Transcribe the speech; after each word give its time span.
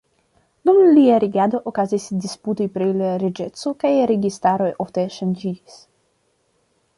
Dum 0.67 0.77
lia 0.99 1.17
regado 1.23 1.59
okazis 1.71 2.07
disputoj 2.23 2.67
pri 2.77 2.87
la 3.03 3.11
reĝeco, 3.25 3.75
kaj 3.85 3.93
registaroj 4.13 4.71
ofte 4.87 5.05
ŝanĝiĝis. 5.19 5.79